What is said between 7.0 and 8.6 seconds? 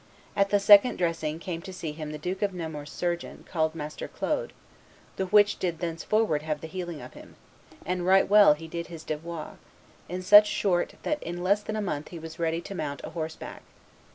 of him; and right well